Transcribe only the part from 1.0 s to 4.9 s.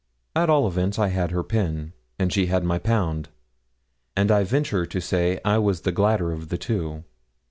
had her pin, and she my pound, and I venture